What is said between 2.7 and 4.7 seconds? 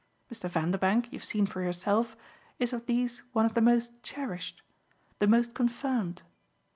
of these one of the most cherished,